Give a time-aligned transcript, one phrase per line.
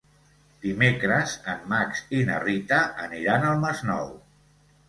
[0.63, 4.11] Dimecres en Max i na Rita aniran al Masnou.